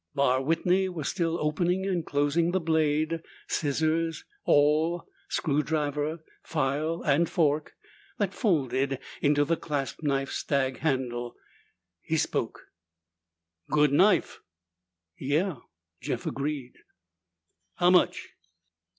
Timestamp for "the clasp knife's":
9.45-10.37